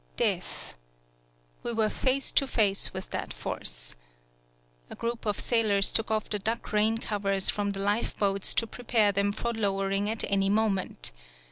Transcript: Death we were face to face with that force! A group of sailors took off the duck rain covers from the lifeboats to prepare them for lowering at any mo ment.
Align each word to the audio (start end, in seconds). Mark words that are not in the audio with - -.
Death 0.17 0.73
we 1.61 1.71
were 1.73 1.87
face 1.87 2.31
to 2.31 2.47
face 2.47 2.91
with 2.91 3.11
that 3.11 3.31
force! 3.31 3.95
A 4.89 4.95
group 4.95 5.27
of 5.27 5.39
sailors 5.39 5.91
took 5.91 6.09
off 6.09 6.27
the 6.27 6.39
duck 6.39 6.73
rain 6.73 6.97
covers 6.97 7.51
from 7.51 7.73
the 7.73 7.81
lifeboats 7.81 8.55
to 8.55 8.65
prepare 8.65 9.11
them 9.11 9.31
for 9.31 9.53
lowering 9.53 10.09
at 10.09 10.23
any 10.27 10.49
mo 10.49 10.69
ment. 10.69 11.11